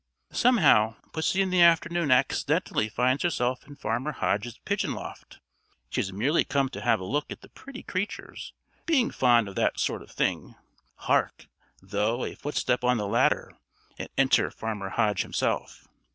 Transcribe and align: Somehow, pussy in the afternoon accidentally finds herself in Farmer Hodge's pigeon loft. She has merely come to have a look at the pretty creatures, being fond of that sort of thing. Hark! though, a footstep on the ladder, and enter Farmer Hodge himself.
Somehow, 0.31 0.95
pussy 1.13 1.43
in 1.43 1.51
the 1.51 1.61
afternoon 1.61 2.09
accidentally 2.09 2.89
finds 2.89 3.21
herself 3.21 3.67
in 3.67 3.75
Farmer 3.75 4.13
Hodge's 4.13 4.57
pigeon 4.65 4.95
loft. 4.95 5.37
She 5.91 6.01
has 6.01 6.11
merely 6.11 6.43
come 6.43 6.69
to 6.69 6.81
have 6.81 6.99
a 6.99 7.03
look 7.05 7.31
at 7.31 7.41
the 7.41 7.49
pretty 7.49 7.83
creatures, 7.83 8.51
being 8.87 9.11
fond 9.11 9.47
of 9.47 9.53
that 9.57 9.79
sort 9.79 10.01
of 10.01 10.09
thing. 10.09 10.55
Hark! 10.95 11.45
though, 11.83 12.25
a 12.25 12.33
footstep 12.33 12.83
on 12.83 12.97
the 12.97 13.05
ladder, 13.05 13.55
and 13.99 14.09
enter 14.17 14.49
Farmer 14.49 14.89
Hodge 14.89 15.21
himself. 15.21 15.87